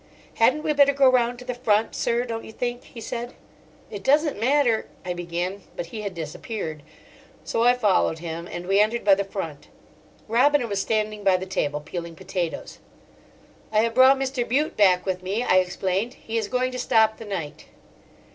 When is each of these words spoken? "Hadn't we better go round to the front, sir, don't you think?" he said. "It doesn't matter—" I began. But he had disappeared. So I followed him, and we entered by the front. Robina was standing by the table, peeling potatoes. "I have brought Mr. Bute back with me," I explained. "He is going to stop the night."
"Hadn't 0.37 0.63
we 0.63 0.73
better 0.73 0.93
go 0.93 1.07
round 1.07 1.37
to 1.37 1.45
the 1.45 1.53
front, 1.53 1.93
sir, 1.93 2.25
don't 2.25 2.43
you 2.43 2.51
think?" 2.51 2.85
he 2.85 2.99
said. 2.99 3.35
"It 3.91 4.01
doesn't 4.03 4.39
matter—" 4.39 4.87
I 5.05 5.13
began. 5.13 5.61
But 5.75 5.85
he 5.93 6.01
had 6.01 6.15
disappeared. 6.15 6.81
So 7.43 7.61
I 7.61 7.75
followed 7.75 8.17
him, 8.17 8.47
and 8.51 8.65
we 8.65 8.79
entered 8.79 9.05
by 9.05 9.13
the 9.13 9.23
front. 9.23 9.67
Robina 10.27 10.65
was 10.65 10.81
standing 10.81 11.23
by 11.23 11.37
the 11.37 11.45
table, 11.45 11.81
peeling 11.81 12.15
potatoes. 12.15 12.79
"I 13.71 13.81
have 13.81 13.93
brought 13.93 14.17
Mr. 14.17 14.43
Bute 14.49 14.75
back 14.75 15.05
with 15.05 15.21
me," 15.21 15.43
I 15.43 15.57
explained. 15.59 16.15
"He 16.15 16.35
is 16.35 16.47
going 16.47 16.71
to 16.71 16.79
stop 16.79 17.17
the 17.17 17.25
night." 17.25 17.65